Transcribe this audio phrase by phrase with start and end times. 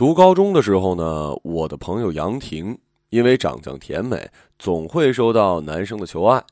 [0.00, 2.78] 读高中的时候呢，我的朋友杨婷
[3.10, 6.42] 因为长相甜美，总会收到男生的求爱。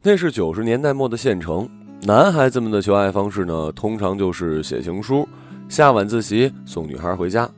[0.00, 1.68] 那是九十年代末的县城，
[2.02, 5.28] 男孩子们的求爱方式呢，通常就是写情书，
[5.68, 7.50] 下晚自习送女孩回家。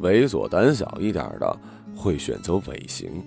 [0.00, 1.54] 猥琐胆小一点的
[1.94, 3.22] 会选择尾行。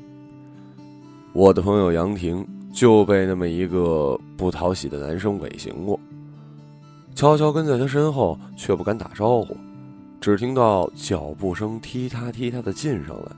[1.33, 2.43] 我的朋友杨婷
[2.73, 5.99] 就被那么一个不讨喜的男生尾行过，
[7.13, 9.55] 悄悄跟在他身后，却不敢打招呼。
[10.19, 13.31] 只听到脚步声踢踏踢踏的进上来，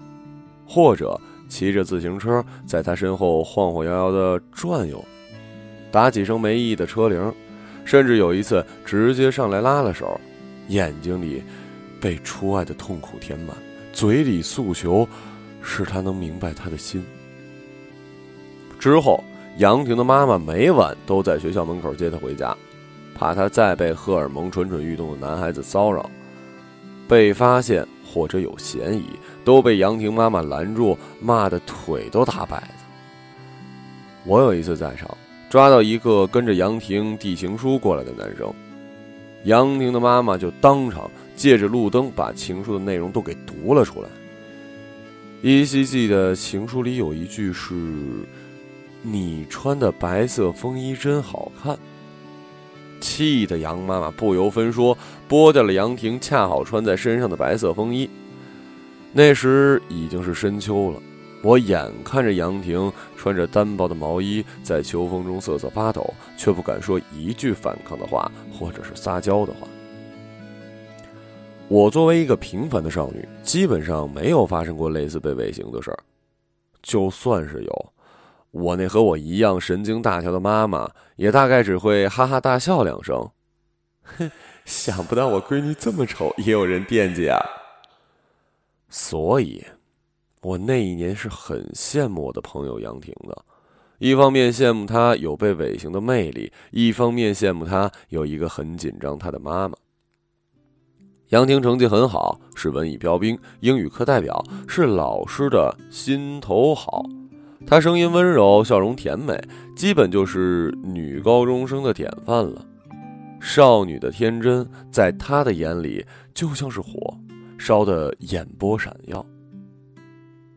[0.66, 5.04] 或者骑着自行车在他身后晃晃摇摇的转悠，
[5.92, 7.34] 打几声没意义的车铃，
[7.86, 10.20] 甚至有一次直接上来拉了手，
[10.70, 11.44] 眼睛里
[12.00, 13.56] 被初爱的痛苦填满，
[13.92, 15.08] 嘴里诉求
[15.62, 17.04] 使他能明白他的心。
[18.80, 19.22] 之后，
[19.58, 22.56] 杨婷的妈妈每晚都在学校门口接她回家，
[23.14, 26.10] 怕她再被荷尔蒙蠢蠢欲动的男孩子骚扰。
[27.10, 29.04] 被发现或者有嫌疑，
[29.44, 32.86] 都被杨婷妈妈拦住，骂的腿都打摆子。
[34.26, 35.18] 我有一次在场，
[35.50, 38.54] 抓到一个跟着杨婷递情书过来的男生，
[39.46, 44.10] 杨婷的妈妈就当场借着路灯把情书的内容都给读了出来。
[45.42, 47.74] 依稀记得情书里有一句是
[49.02, 51.76] ：“你穿的白色风衣真好看。”
[53.00, 54.98] 气得杨妈妈不由分说
[55.30, 58.10] 剥掉了杨婷恰好穿在身上的白色风衣。
[59.14, 61.00] 那时已经是深秋了，
[61.44, 69.68] 我眼看着杨婷穿着单薄的毛衣在秋风中瑟瑟发抖，却不敢说一句反抗的话，或者是撒娇的话。
[71.68, 76.00] 我作为一个平凡的少女，基本上没有发生过类似被尾行的事儿，
[76.82, 77.94] 就算是有。
[78.52, 83.30] 我那和我一样神经大条的妈妈，也大概只会哈哈大笑两声。
[84.18, 84.32] 哼，
[84.66, 87.40] 想不到我闺女这么丑，也有人惦记啊。
[88.90, 89.64] 所以，
[90.42, 93.44] 我那一年是很羡慕我的朋友杨婷的，
[94.00, 99.76] 一方面羡慕她有被尾行的魅力，一方面羡慕她有一个很紧张她的妈妈。
[101.30, 107.04] 杨婷成绩很好，是文艺标兵，英语课代表，是老师的心头好。
[107.68, 109.40] 她声音温柔，笑容甜美，
[109.76, 112.66] 基本就是女高中生的典范了。
[113.40, 117.18] 少女的天真，在她的眼里就像是火，
[117.58, 119.26] 烧得眼波闪耀。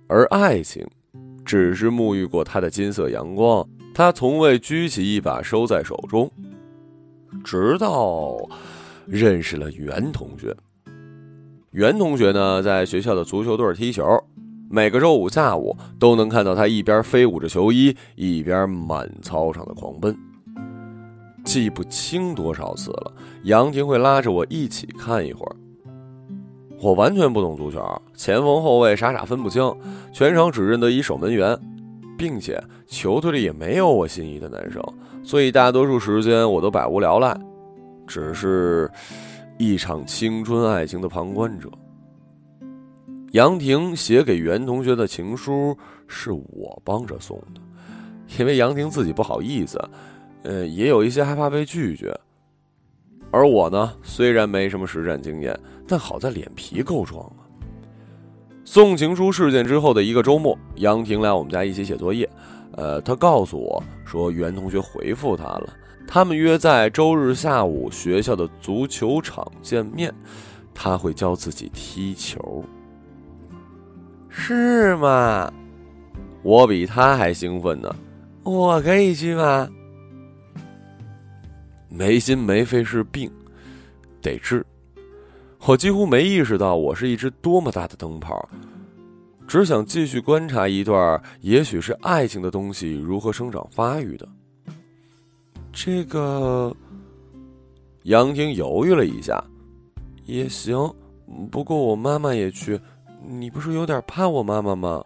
[0.09, 0.87] 而爱情，
[1.45, 6.31] 只是沐浴过她的金色阳光，她从未举起一把收在手中。
[7.43, 8.37] 直到
[9.07, 10.55] 认识了袁同学。
[11.71, 14.05] 袁同学呢，在学校的足球队踢球。
[14.69, 20.17] 每个周五下午都能看到他一边飞舞着球衣，一边满操场的狂奔。
[21.45, 23.13] 记不清多少次了，
[23.45, 25.57] 杨婷会拉着我一起看一会儿。
[26.81, 27.81] 我完全不懂足球，
[28.15, 29.75] 前锋后卫傻傻分不清，
[30.13, 31.57] 全场只认得一守门员，
[32.17, 34.83] 并且球队里也没有我心仪的男生，
[35.23, 37.39] 所以大多数时间我都百无聊赖，
[38.07, 38.91] 只是
[39.59, 41.69] 一场青春爱情的旁观者。
[43.33, 45.77] 杨婷写给袁同学的情书
[46.07, 47.61] 是我帮着送的，
[48.39, 49.81] 因为杨婷自己不好意思，
[50.43, 52.15] 呃，也有一些害怕被拒绝。
[53.31, 55.59] 而我呢，虽然没什么实战经验，
[55.89, 57.41] 但好在脸皮够壮啊。
[58.65, 62.29] 送情书事件之后的一个周末，杨婷来我们家一起写作业，
[62.73, 65.73] 呃，她告诉我说袁同学回复她了，
[66.07, 70.15] 他们约在周日下午学校的足球场见面，
[70.75, 72.65] 他会教自己踢球。
[74.29, 75.53] 是吗？
[76.43, 77.95] 我比他还兴奋呢。
[78.43, 79.69] 我可以去吗？
[81.93, 83.31] 没心没肺是病，
[84.23, 84.65] 得治。
[85.67, 88.49] 我几乎没意识到我是一只多么大的灯泡，
[89.47, 94.27] 只想继续观察一段也许是爱情的东西如何生长发育的。
[95.71, 96.75] 这个，
[98.05, 99.43] 杨婷犹豫了一下，
[100.25, 100.77] 也行。
[101.51, 102.81] 不过我妈妈也去。
[103.25, 105.05] 你不是有点怕我妈妈吗？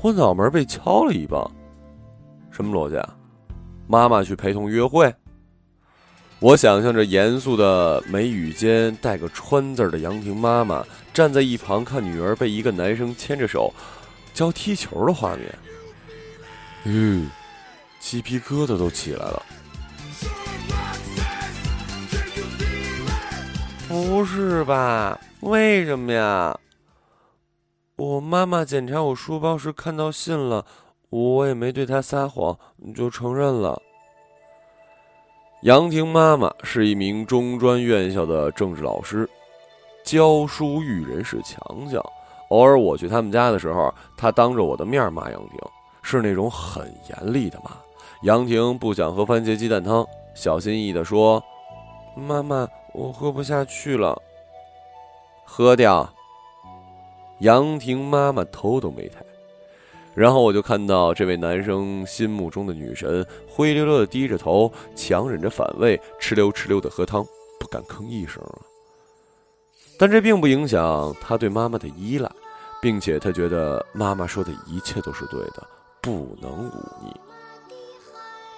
[0.00, 1.50] 我脑门被敲了一棒，
[2.50, 3.16] 什么逻辑啊？
[3.86, 5.14] 妈妈去陪同约会？
[6.38, 10.84] 我想象着严肃的眉宇间带个川字的杨婷妈妈
[11.14, 13.72] 站在一旁看女儿被一个男生牵着手
[14.34, 15.58] 教踢球的画面，
[16.84, 17.30] 嗯，
[17.98, 19.42] 鸡皮疙瘩都起来了。
[23.88, 25.18] 不是吧？
[25.40, 26.58] 为什么呀？
[27.96, 30.66] 我妈妈检查我书包时看到信了，
[31.10, 32.58] 我也没对他撒谎，
[32.94, 33.80] 就承认了。
[35.62, 39.28] 杨婷妈妈是一名中专院校的政治老师，
[40.04, 42.02] 教书育人是强项。
[42.50, 45.58] 偶尔我去他们家的时候，他当着我的面骂杨婷，
[46.02, 47.70] 是那种很严厉的骂。
[48.22, 51.42] 杨婷不想喝番茄鸡蛋汤，小心翼翼地说
[52.14, 54.20] ：“妈妈，我喝不下去了。”
[55.44, 56.08] 喝掉。
[57.40, 59.24] 杨婷妈妈头都没抬，
[60.16, 67.22] 然后我就看到这位男生心目中的女神灰溜溜的低着头，强忍着反胃，哧溜哧溜的喝汤，
[67.60, 68.58] 不敢吭一声啊。
[69.98, 72.30] 但这并不影响他对妈妈的依赖，
[72.80, 75.66] 并且他觉得妈妈说的一切都是对的，
[76.00, 76.72] 不能忤
[77.04, 77.14] 逆。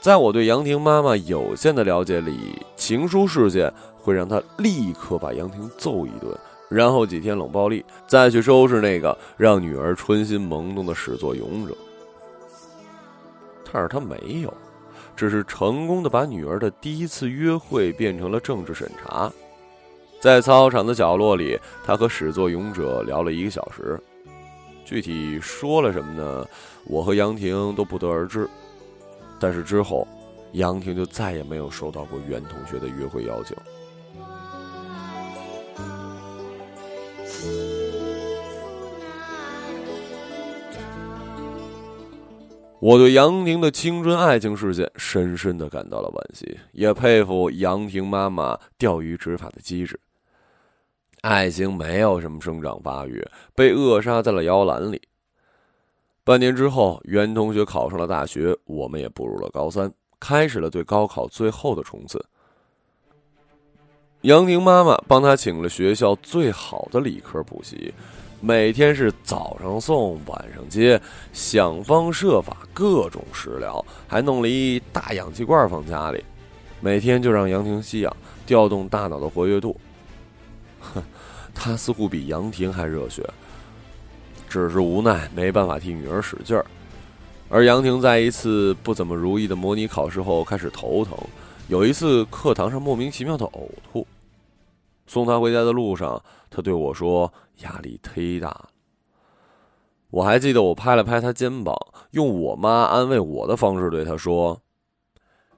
[0.01, 6.33] 在我对杨婷妈妈有限的了解里，情书事件会让他立刻把杨婷揍一顿，
[6.69, 11.75] 然后几天冷暴力，再去收拾那个让女儿春心萌动的始作俑者。
[13.73, 14.53] 但是他没有，
[15.17, 19.31] 只是成功的把女儿的第一次约会变成了政治审查。
[20.21, 24.01] 在操场的角落里，他和始作俑者聊了一个小时，
[24.85, 26.47] 具体说了什么呢？
[26.87, 28.49] 我和杨婷都不得而知。
[29.39, 30.09] 但是之后，
[30.53, 33.57] 杨婷就再也没有收到过袁同学的约会邀请。
[42.81, 49.99] 我对杨婷的青春爱情事件深深的感到了惋惜，也佩服杨婷妈妈钓鱼执法的机智。
[51.23, 55.03] 爱情没有什么生长发育，被扼杀在了摇篮里。
[56.23, 62.25] 半年之后，袁同学考上了大学，我们也步入了高三，开始了对高考最后的冲刺。
[64.21, 67.93] 杨婷妈妈帮他请了学校最好的理科补习，
[68.41, 71.01] 每天是早上送，晚上接，
[71.33, 76.23] 想方设法各种食疗，还弄了一大氧气罐放家里，
[76.81, 79.77] 每天就让杨婷吸氧，调动大脑的活跃度。
[80.81, 81.03] 哼，
[81.53, 83.29] 他似乎比杨婷还热血，
[84.49, 86.65] 只是无奈没办法替女儿使劲儿。
[87.49, 91.19] 而杨婷在一次不怎么如意的模拟考试后开始头疼，
[91.67, 94.07] 有一次课堂上莫名其妙的呕吐。
[95.09, 98.69] 送她回家的路上，她对我说：“压力忒大。”
[100.11, 101.77] 我还记得我拍了拍他肩膀，
[102.13, 104.63] 用我妈安慰我的方式对他说：“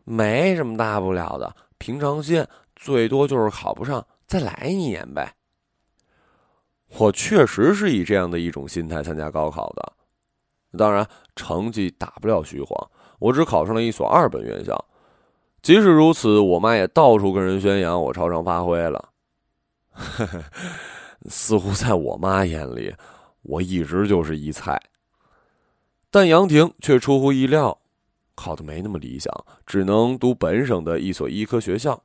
[0.05, 2.45] 没什么大不了的，平常心，
[2.75, 5.35] 最多就是考不上。”再来一年呗。
[6.99, 9.93] 我确实是以这样的一种心态参加高考的，
[10.77, 11.07] 当然
[11.37, 14.85] 成绩打不了虚晃，我只考上了一所二本院校。
[15.63, 19.11] 即使如此，我妈也到处跟人宣扬我超常发挥了。
[21.29, 22.95] 似乎在我妈眼里，
[23.43, 24.81] 我一直就是一菜。
[26.11, 27.81] 但杨婷却出乎意料，
[28.35, 29.33] 考的没那么理想，
[29.67, 32.03] 只能读本省的一所医科学校。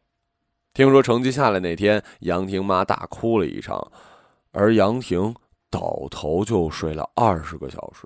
[0.74, 3.92] 听说成绩下来那天，杨婷妈大哭了一场，
[4.52, 5.34] 而杨婷
[5.70, 8.06] 倒头就睡了二十个小时。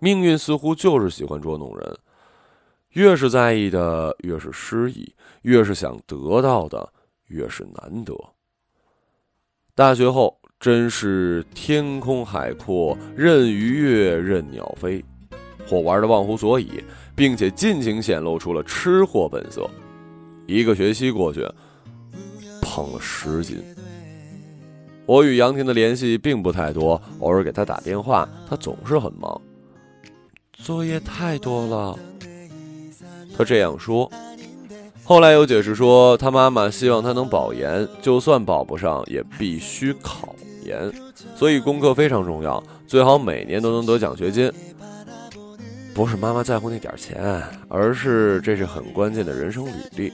[0.00, 1.98] 命运似乎就是喜欢捉弄人，
[2.90, 5.12] 越是在意的越是失意，
[5.42, 6.92] 越是想得到的
[7.28, 8.14] 越是难得。
[9.78, 15.04] 大学后真是天空海阔，任鱼跃，任鸟飞，
[15.70, 16.82] 我玩的忘乎所以，
[17.14, 19.70] 并且尽情显露出了吃货本色。
[20.48, 21.48] 一个学期过去，
[22.60, 23.62] 胖了十斤。
[25.06, 29.40] 我与杨婷的联系并不太多，偶尔给她打电话，她总是很忙。
[30.54, 31.96] 作业太多了，
[33.36, 34.10] 她这样说。
[35.08, 40.36] 后来有解释说，他妈妈希望他能保研，就算保不上也必须考
[40.66, 40.92] 研，
[41.34, 44.52] 所以功课非常重要，最好每年都能得奖学金。
[45.94, 50.12] 不是妈妈在乎那点钱，而是这是很关键的人生履历。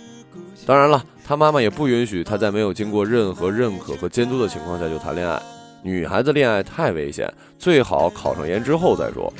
[0.64, 5.42] 当然了，他妈妈也不允许他在没有经过任何认可和监督的情况下就谈恋爱。
[5.82, 9.32] 女孩子恋爱太危险，最好考上研之后再说。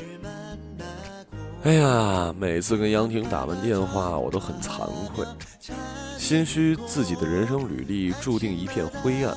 [1.64, 5.24] 哎呀，每次跟杨婷打完电话，我都很惭愧，
[6.18, 9.34] 心虚自己的人生履历注定一片灰暗，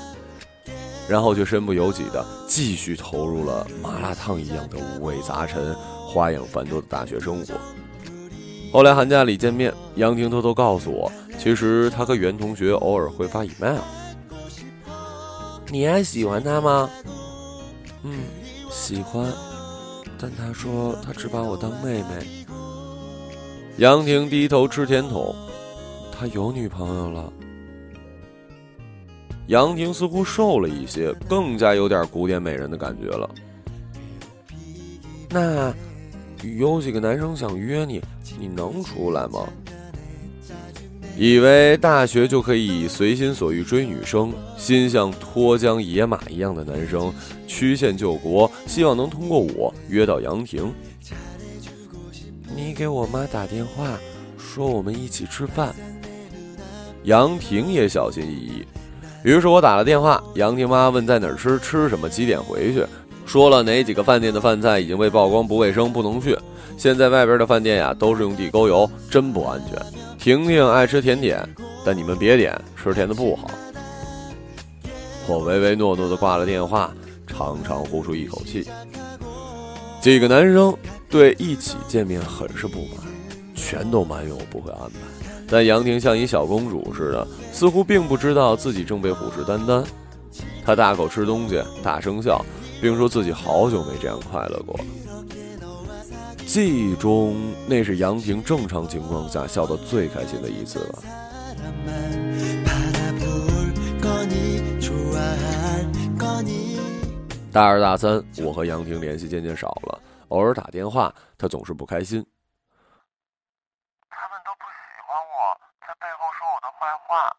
[1.07, 5.74] 然后却身不由己的继续投入了麻辣烫一样的五味杂陈、
[6.05, 7.53] 花样繁多的大学生活。
[8.74, 11.10] 后来寒假里见面，杨婷偷偷告诉我。
[11.39, 13.79] 其实她和袁同学偶尔会发 email。
[15.69, 16.89] 你还喜欢他吗？
[18.03, 18.19] 嗯，
[18.69, 19.31] 喜欢，
[20.19, 22.45] 但他说他只把我当妹妹。
[23.77, 25.36] 杨婷低头吃甜筒，
[26.12, 27.31] 他有女朋友了。
[29.47, 33.29] 杨婷似乎瘦了一些，更加有点古典美人的感觉了。
[35.29, 35.74] 那
[36.43, 38.01] 有几个男生想约你，
[38.39, 39.47] 你能出来吗？
[41.17, 47.12] 以为大学就可以随心所欲追女生，心像脱缰野马一样的男生，
[47.47, 50.71] 曲线救国，希望能通过我约到杨婷。
[52.55, 53.97] 你给我妈打电话，
[54.38, 55.74] 说我们一起吃饭。
[57.03, 58.65] 杨婷也小心翼翼，
[59.24, 60.24] 于是我打了电话。
[60.36, 62.86] 杨婷妈问在哪儿吃，吃什么，几点回去，
[63.25, 66.38] 说了哪几个饭店的饭菜已经被曝光不卫生，不能去。
[66.77, 69.97] 现在外边的饭店呀，都是用地沟油，真不安全。
[70.27, 71.41] 婷婷爱吃甜点，
[71.86, 73.50] 但你们别点，吃甜的不好。
[75.25, 76.93] 我唯唯诺诺的挂了电话，
[77.25, 78.67] 长长呼出一口气。
[80.01, 80.75] 几个男生
[81.10, 82.98] 对一起见面很是不满，
[83.55, 84.98] 全都埋怨我不会安排。
[85.48, 89.81] 但杨婷像一小公主似的，似乎并不知道自己正被虎视眈眈。
[90.62, 92.46] 她大口吃东西，大声笑，
[92.81, 94.77] 并说自己好久没这样快乐过。
[96.48, 101.04] 记忆中，那是杨婷正常情况下笑得最开心的一次了。
[107.51, 112.25] 大二大三，我和杨婷联系渐渐少了，偶尔打电话，她总是不开心。
[114.10, 117.36] 他们都不喜欢我，在背后说我的坏话。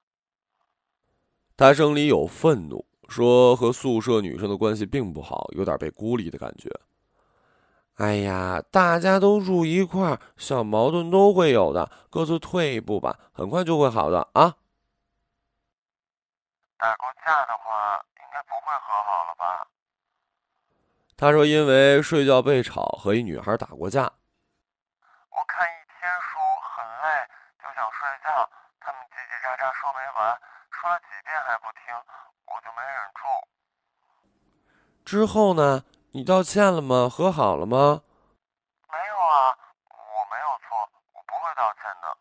[1.56, 6.70] 她声里有愤怒，说和宿舍女生的关系并不好，有点被孤立的感觉。
[7.98, 14.54] 哎呀，大家都住一块儿，小矛盾都会有的，各自退一步吧，很快就会好的啊。
[16.78, 19.66] 打过架的话，应该不会和好了吧？
[21.16, 24.02] 他说，因为睡觉被吵，和一女孩打过架。
[24.02, 27.26] 我看一天书很累，
[27.58, 30.38] 就想睡觉，他们叽叽喳喳说没完，
[30.70, 31.92] 说了几遍还不听，
[32.46, 33.26] 我就没忍住。
[35.04, 35.82] 之后呢？
[36.12, 37.06] 你道歉了吗？
[37.06, 38.00] 和好了吗？
[38.90, 39.52] 没有啊，
[39.90, 42.16] 我没有错，我不会道歉的。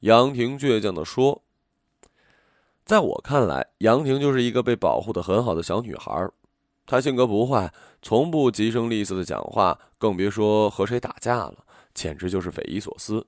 [0.00, 1.42] 杨婷倔强的说
[2.86, 6.28] ：“在我看来，杨婷就是一个被保护的很好的小女孩。
[6.86, 13.26] 她性格不坏，从不急声厉色的讲话，更别说和谁打架了，简直就是匪夷所思。”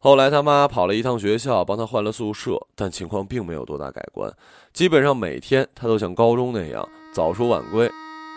[0.00, 4.30] 后来他妈跑了一趟学校，帮她换了宿舍，但情况并没有多大改观，
[4.74, 7.90] 基本上每天她都像高中那样早出晚归。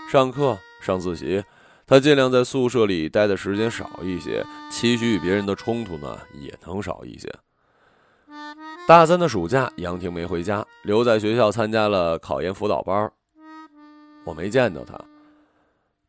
[0.10, 1.44] 上课、上自习，
[1.88, 7.34] 他尽量在宿舍里待的时间少一些，期许与别人的冲突呢也能少一些。
[8.88, 13.12] 大三的暑假，杨婷没回家，留在学校参加了考研辅导班。
[14.26, 15.00] 我没见到他。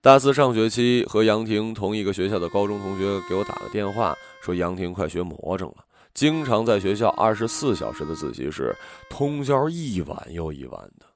[0.00, 8.74] 大四上学期，和杨婷同一个学校的高中同学给我打了电话，说杨婷快学魔怔了，经常在学校二十四小时的自习室
[9.08, 11.06] 通宵一晚又一晚的。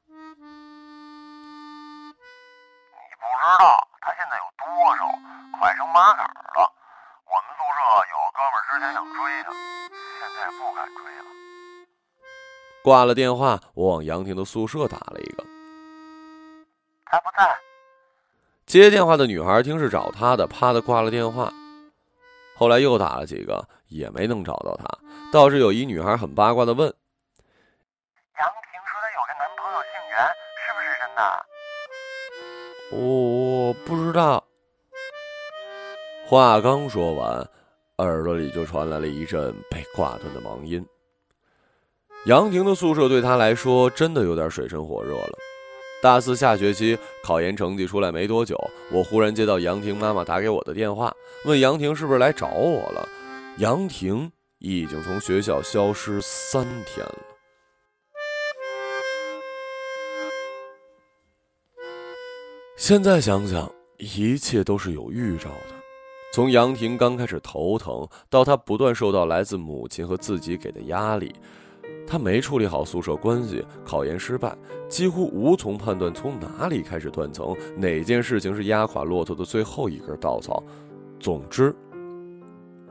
[3.37, 5.07] 知道他现在有多少，
[5.59, 6.73] 快成麻杆了。
[7.27, 7.79] 我们宿舍
[8.11, 9.53] 有个哥们之前想追他，
[10.21, 11.25] 现在不敢追了。
[12.83, 15.45] 挂了电话，我往杨婷的宿舍打了一个，
[17.05, 17.57] 他不在。
[18.65, 21.53] 接电话的女孩听是找他的，啪的挂了电话。
[22.57, 24.87] 后来又打了几个，也没能找到他。
[25.33, 26.93] 倒是有一女孩很八卦的问
[32.93, 34.43] ：“我我不知道。
[36.29, 37.49] 话刚说完，
[37.99, 40.85] 耳朵里就传来了一阵被挂断的忙音。
[42.27, 45.39] 杨婷的宿舍对他来说真的有点水深火热了。
[46.03, 48.57] 大四下学期考研成绩出来没多久，
[48.93, 51.13] 我忽然接到杨婷妈妈打给我的电话，
[51.45, 53.09] 问杨婷是不是来找我了。
[53.59, 57.36] 杨婷已经从学校消失三天了。
[62.77, 65.75] 现在想想，一切都是有预兆的。
[66.35, 71.35] 从杨婷刚开始头疼，到她不断受到来自母亲和自己给的压力，
[72.07, 74.55] 她没处理好宿舍关系，考研失败，
[74.91, 80.63] 几乎无从判断从哪里开始断层，哪件事情是压垮骆驼的最后一根稻草。
[81.19, 81.75] 总之，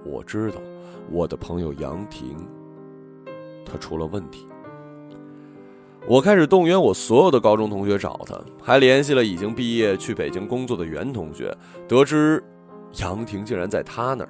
[0.04, 0.58] 我知道
[1.12, 2.36] 我的朋友杨婷，
[3.64, 4.48] 她出了问题。
[6.08, 11.52] 我开始动员我所有的高中同学找他，还联系了已经毕业去北京工作的袁同学，
[11.88, 12.44] 得知
[13.00, 14.30] 杨婷竟然在他那儿。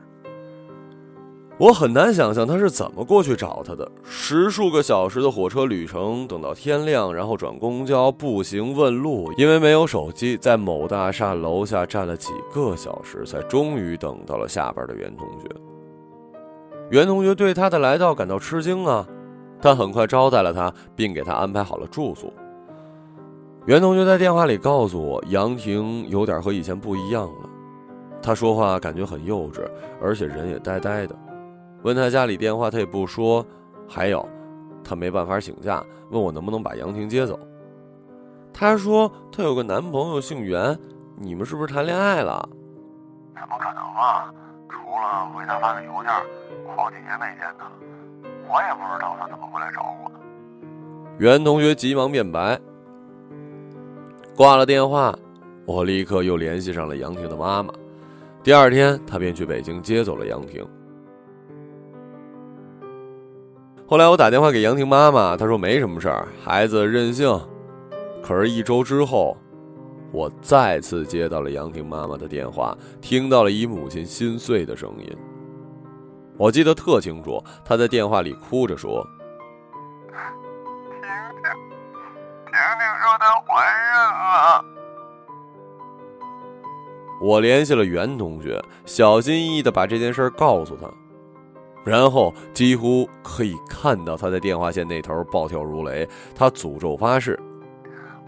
[1.57, 15.47] 我很难想象他是怎么过去找他的，十数个小时的火车旅程，等到天亮，然后转公交、步行问路，因为没有手机，在某大厦楼下站了几个小时，才终于等到了下班的袁同学。
[16.89, 19.05] 袁同学对他的来到感到吃惊啊。
[19.61, 22.31] 他很快招待了他，并给他安排好了住宿。
[23.65, 27.49] 袁同学在电话里告诉我，杨婷有点和以前不一样了。
[28.21, 29.67] 他说话感觉很幼稚，
[30.01, 31.15] 而且人也呆呆的。
[31.83, 33.45] 问他家里电话，他也不说。
[33.87, 34.27] 还有，
[34.83, 37.39] 他没办法请假，问我能不能把杨婷接走。
[38.51, 40.77] 他说他有个男朋友姓袁，
[41.17, 42.49] 你们是不是谈恋爱了？
[43.35, 44.33] 怎么可能啊！
[44.69, 46.11] 除了回他发的邮件，
[46.75, 47.69] 好几天没见他，
[48.47, 50.11] 我也不知道他怎么会来找我。
[51.17, 52.59] 袁同学急忙辩白。
[54.35, 55.17] 挂了电话，
[55.65, 57.73] 我立刻又联系上了杨婷的妈妈。
[58.43, 60.65] 第二天，他便去北京接走了杨婷。
[63.87, 67.39] 后来我打电话给杨婷妈妈，她说没什么事儿，孩子任性。
[68.21, 69.37] 可是，一周之后，
[70.11, 75.17] 我再次接到了杨婷妈妈的电话，听到了一母亲心碎的声音。
[76.37, 79.05] 我记得特清楚，她在电话里哭着说
[80.11, 81.43] ：“婷婷，
[82.45, 84.65] 婷婷说她怀孕了。”
[87.21, 90.85] 我联系了袁同学，小心翼翼的把这件事告诉他。
[91.85, 97.39] 然后几乎可以看到他在电话线那头暴跳如雷，他诅咒发誓：“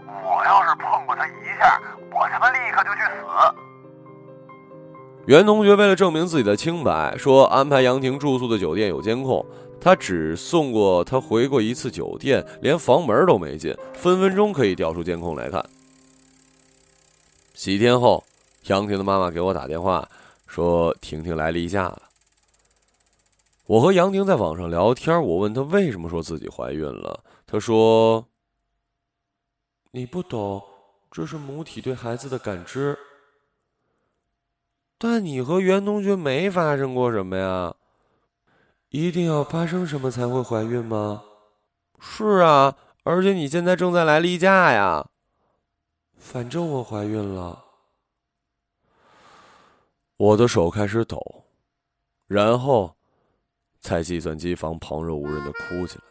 [0.06, 1.78] 我要是碰过他一下，
[2.10, 3.26] 我他妈立刻就去死。”
[5.28, 9.44] 袁同学为了证明自己的清白，说安排杨婷住宿的酒店有监控，
[9.78, 15.62] 他只送过她回过一次酒店，连房门都没进，分分钟可以调出监控来看。
[17.52, 18.24] 几天后，
[18.68, 20.08] 杨婷的妈妈给我打电话，
[20.46, 22.04] 说婷婷来例假了。
[23.66, 28.24] 我和杨婷在网上聊天，我问她为什么说自己怀孕了，她说
[29.92, 30.62] ：“你不懂，
[31.10, 32.98] 这是母体对孩子的感知。”
[34.98, 37.74] 但你和袁同学没发生过什么呀？
[38.90, 41.22] 一定要发生什么才会怀孕吗？
[42.00, 45.08] 是啊，而且你现在正在来例假呀。
[46.16, 47.64] 反正我怀孕了，
[50.16, 51.44] 我的手开始抖，
[52.26, 52.94] 然后。
[53.80, 56.04] 在计算机房旁若无人的哭起来。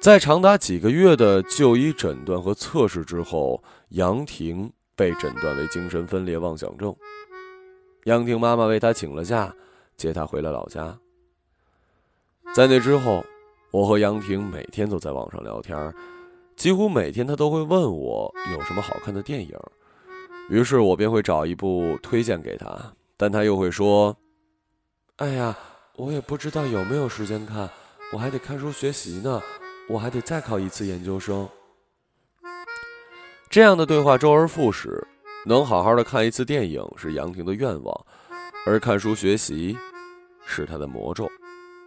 [0.00, 6.94] 在长达几个月的就医诊断和测试之后，杨婷被诊断为精神分裂妄想症。
[8.04, 9.54] 杨婷妈妈为她请了假，
[9.96, 10.98] 接她回了老家。
[12.54, 13.24] 在那之后，
[13.70, 15.94] 我和杨婷每天都在网上聊天，
[16.56, 19.58] 几乎每天她都会问我有什么好看的电影，
[20.48, 24.16] 于是我便会找一部推荐给她，但她又会说
[25.16, 25.56] ：“哎呀。”
[25.96, 27.70] 我也不知道有没有时间看，
[28.12, 29.40] 我还得看书学习呢，
[29.88, 31.48] 我还得再考一次研究生。
[33.54, 35.06] 这样的对话周而复始，
[35.46, 38.06] 能好好的看一次电影是杨婷的愿望，
[38.66, 39.78] 而看书学习
[40.44, 41.30] 是她的魔咒，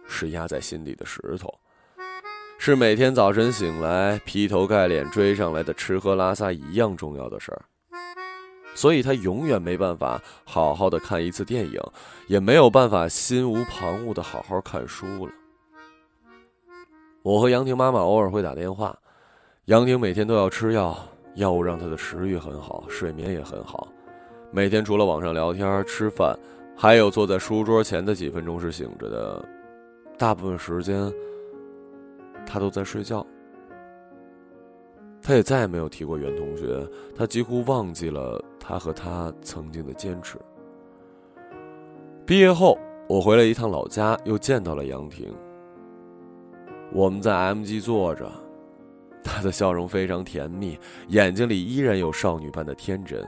[0.08, 1.52] 是压在心底的石头，
[2.56, 7.60] 是每天早晨醒来劈头盖脸追上来的吃喝拉撒一样重要的事儿。
[8.74, 11.78] 所以他永远没办法好好的看一次电影，
[12.28, 15.32] 也没有办法心无旁骛的好好看书了。
[17.20, 18.98] 我和杨婷妈妈偶尔会打电话，
[19.66, 20.98] 杨婷每天都要吃药，
[21.38, 23.86] 药物让他的食欲很好，睡眠也很好。
[24.50, 26.36] 每天除了网上聊天、吃饭，
[26.76, 29.48] 还有坐在书桌前的几分钟是醒着的，
[30.18, 31.12] 大部分时间
[32.44, 33.24] 他都在睡觉。
[35.22, 36.84] 他也再也没有提过袁同学，
[37.16, 40.38] 他几乎忘记了他和他曾经的坚持。
[42.26, 42.76] 毕业后，
[43.08, 45.32] 我回了一趟老家，又见到了杨婷。
[46.92, 48.28] 我们在 M G 坐着，
[49.28, 53.24] 他的笑容非常甜蜜，眼睛里依然有少女般的天真。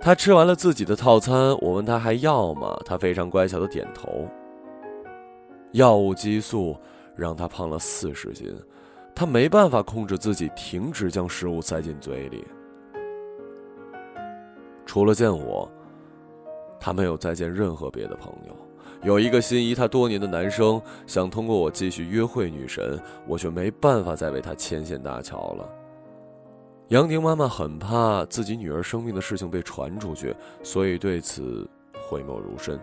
[0.00, 2.78] 他吃完了自己的套餐，我问他还要吗？
[2.84, 4.28] 他非常乖巧的点头。
[5.72, 6.76] 药物激素
[7.16, 8.54] 让他胖了四十斤。
[9.14, 12.44] 他没办法控制自己，停止将食物塞进嘴里。
[14.86, 15.68] 除了见我，
[16.78, 18.67] 他没有再见任何别的朋友。
[19.02, 25.68] 有一个心仪他多年的男生想通过我继续约会女神，我却没办法再为他牵线搭桥了。
[26.88, 31.68] 杨婷妈妈很怕自己女儿生病的事情被传出去，所以对此
[32.00, 32.80] 讳莫如深。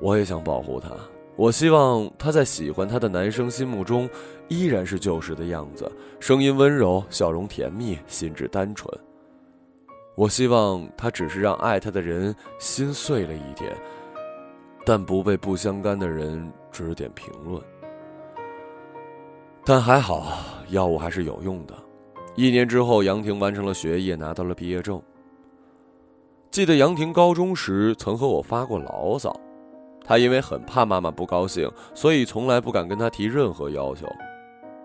[0.00, 0.90] 我也想保护她。
[1.36, 4.10] 我希望她在喜欢她的男生心目中，
[4.48, 8.92] 依然是旧时的样子，声音温柔，笑容甜蜜，心智单纯。
[10.16, 13.74] 我希望她只是让爱她的人心碎了一点，
[14.84, 17.62] 但不被不相干的人指点评论。
[19.64, 20.38] 但还好，
[20.68, 21.74] 药物还是有用的。
[22.34, 25.00] 一年之后，杨婷完成了学业，拿到了毕业证。
[26.50, 29.38] 记得杨婷高中时曾和我发过牢骚。
[30.04, 34.06] 她因为很怕妈妈不高兴，所以从来不敢跟她提任何要求。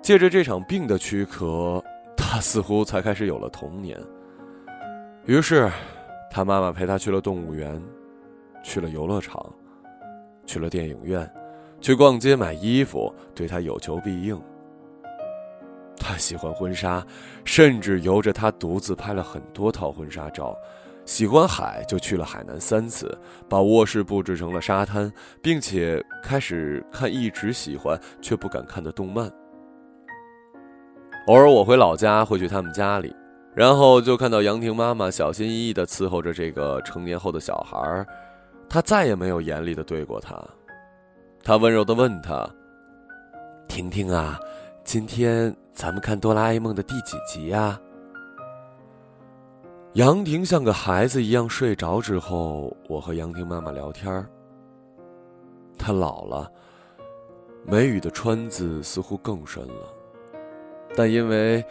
[0.01, 1.84] 借着这场病的躯壳，
[2.15, 3.99] 她似乎才开始有了童年。
[5.25, 5.71] 于是，
[6.29, 7.81] 他妈妈陪他去了动物园，
[8.62, 9.43] 去了游乐场，
[10.45, 11.29] 去了电影院，
[11.81, 14.39] 去逛街买衣服，对他有求必应。
[15.97, 17.05] 他喜欢婚纱，
[17.43, 20.55] 甚至由着他独自拍了很多套婚纱照。
[21.05, 23.15] 喜欢海，就去了海南三次，
[23.47, 29.31] 把卧室布置成了沙滩，并且开始看一直喜欢却不敢看的动漫。
[31.27, 33.15] 偶尔我回老家，会去他们家里，
[33.53, 38.05] 然后就看到杨婷妈妈小心翼翼地伺候着这个成年后的小孩儿，
[38.69, 40.38] 他再也没有严厉的对过他。
[41.43, 42.49] 她温柔的问他
[43.69, 44.39] ：“婷婷啊，
[44.84, 47.80] 今天咱们看哆啦 A 梦的第几集呀？”
[49.93, 54.25] 杨婷像个孩子一样睡着之后，我和杨婷妈妈聊天。
[55.78, 56.51] 她老了，
[57.63, 59.93] 眉宇的川字似乎更深了，
[60.95, 61.63] 但因为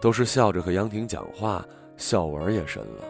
[0.00, 1.64] 都是笑着和杨婷讲话，
[1.96, 3.04] 笑纹也深了。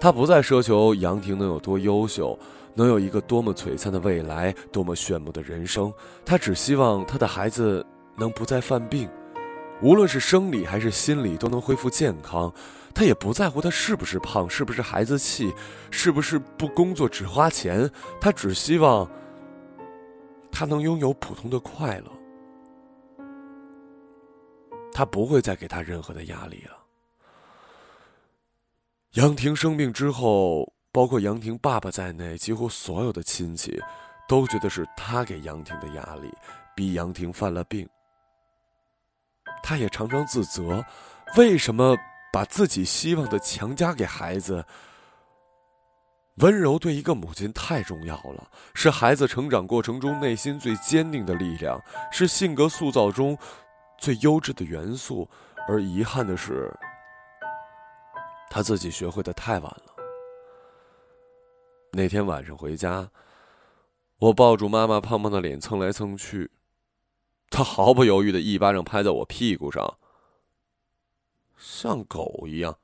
[0.00, 2.38] 他不再奢求杨婷能有多优秀，
[2.74, 5.92] 能有一个多么璀璨的未来，多么炫目的人生。
[6.24, 7.84] 他只希望他的孩子
[8.16, 9.08] 能不再犯病，
[9.82, 12.52] 无论是生理还是心理都能恢复健康。
[12.94, 15.52] 他也不在乎他是不是胖，是不是孩子气，
[15.90, 17.90] 是不是不工作只花钱。
[18.20, 19.08] 他只希望
[20.50, 23.24] 他能拥有普通的快乐。
[24.92, 26.77] 他不会再给他任何的压力了。
[29.12, 33.80] 杨婷生病之后，包括杨婷爸爸在内，几乎所有的亲戚
[34.28, 36.30] 都觉得是他给杨婷的压力，
[36.76, 37.88] 逼杨婷犯了病。
[39.62, 40.84] 他也常常自责，
[41.36, 41.96] 为什么？
[42.30, 44.62] 把自己希望的强加给孩子，
[46.36, 53.36] 温柔对一个母亲太重要了，是孩子成长过程中内心最坚定的力量，是性格塑造中
[53.96, 55.26] 最优质的元素。
[55.66, 56.70] 而遗憾的是，
[58.50, 59.94] 他自己学会的太晚了。
[61.92, 63.10] 那天晚上回家，
[64.18, 66.50] 我抱住妈妈胖胖的脸蹭来蹭去，
[67.50, 69.98] 她毫不犹豫的一巴掌拍在我屁股上。
[71.56, 72.76] 像狗一样，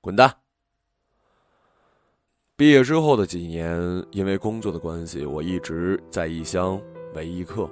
[0.00, 0.38] 滚蛋！
[2.56, 6.78] 毕业之后的几年，因为工作的关系，我一直在异乡
[7.14, 7.70] 为异客，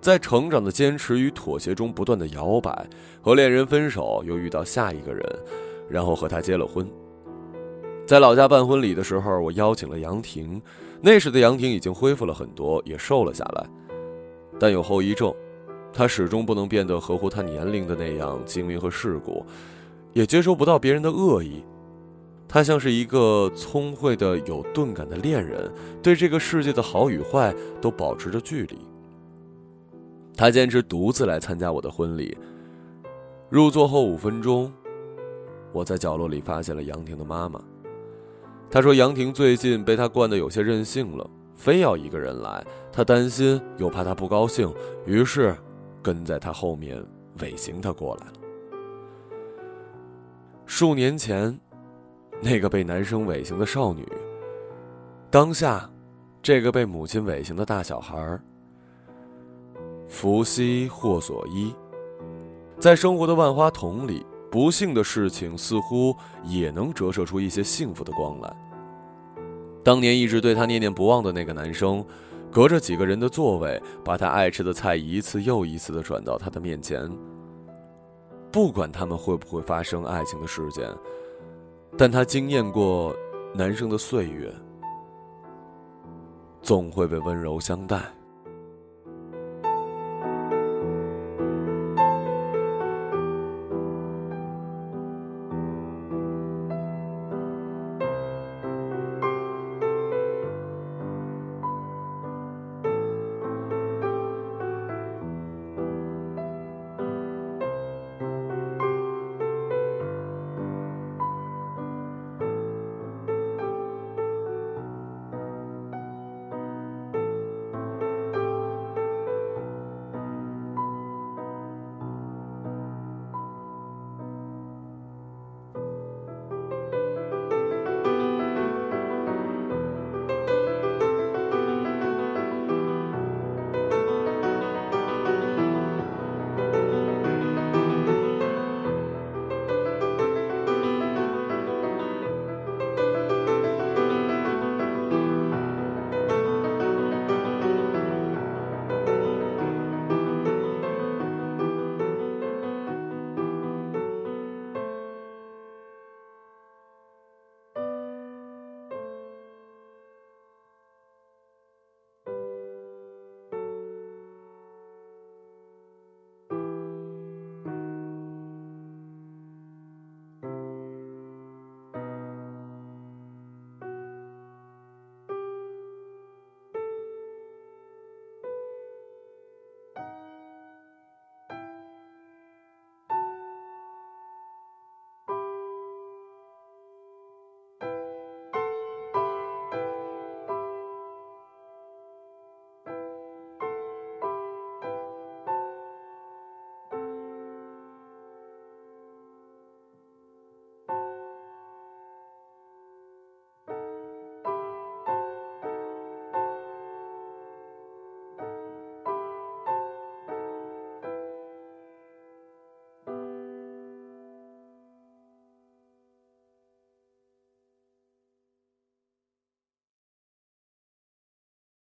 [0.00, 2.88] 在成长的坚持与妥协中不断的摇摆。
[3.22, 5.24] 和恋人分手，又遇到下一个人，
[5.88, 6.88] 然后和他结了婚。
[8.06, 10.60] 在老家办婚礼的时候，我邀请了杨婷。
[11.00, 13.66] 那时的杨婷已经恢复了很多，也瘦了下来，
[14.58, 15.34] 但有后遗症。
[15.92, 19.46] 他始终不能变得合乎他年龄的那样精明和世故，
[20.12, 21.62] 也接收不到别人的恶意。
[22.48, 28.78] 他像是一个聪慧的、有钝感的恋人，对这个世界的好与坏都保持着距离。
[30.36, 32.36] 他坚持独自来参加我的婚礼。
[33.48, 34.72] 入座后五分钟，
[35.74, 37.60] 我在角落里发现了杨婷的妈妈。
[38.70, 42.64] 她说杨婷最近被她惯得有些任性了，非要一个人来。
[42.90, 44.72] 她担心又怕她不高兴，
[45.04, 45.54] 于是。
[46.02, 47.02] 跟在她后面
[47.40, 48.32] 尾行，她过来了。
[50.66, 51.58] 数年前，
[52.42, 54.06] 那个被男生尾行的少女，
[55.30, 55.90] 当下，
[56.42, 58.38] 这个被母亲尾行的大小孩儿
[60.06, 61.74] 福兮祸所依。
[62.78, 66.14] 在生活的万花筒里，不幸的事情似乎
[66.44, 68.56] 也能折射出一些幸福的光来。
[69.82, 72.06] 当年一直对他念念不忘的那个男生。
[72.52, 77.10] 隔着几个人的座位，把他爱吃的菜一次又一次的转到他的面前。
[78.52, 80.88] 不管他们会不会发生爱情的事件，
[81.98, 83.12] 但他惊艳过
[83.52, 84.54] 男生的岁月，
[86.62, 88.00] 总会被温柔相待。